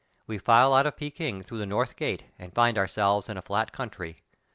[0.25, 3.71] We file out of Pekin through the north gate and find ourselves in a flat
[3.71, 4.23] country.